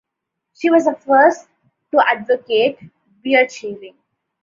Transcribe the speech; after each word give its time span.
She 0.55 0.71
was 0.71 0.85
the 0.85 0.95
first 0.95 1.47
to 1.91 2.03
advocate 2.09 2.79
beard-shaving. 3.21 3.93